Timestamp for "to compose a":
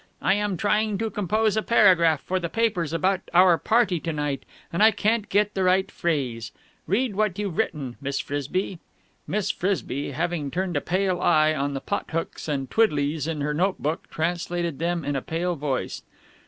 0.97-1.61